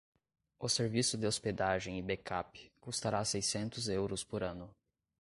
O 0.57 0.67
serviço 0.67 1.15
de 1.15 1.27
hospedagem 1.27 1.99
e 1.99 2.01
backup 2.01 2.71
custará 2.79 3.23
seiscentos 3.23 3.87
euros 3.87 4.23
por 4.23 4.41
ano. 4.41 4.75